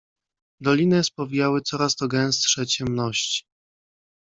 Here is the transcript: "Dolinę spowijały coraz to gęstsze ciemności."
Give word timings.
"Dolinę 0.61 1.03
spowijały 1.03 1.61
coraz 1.61 1.95
to 1.95 2.07
gęstsze 2.07 2.67
ciemności." 2.67 3.43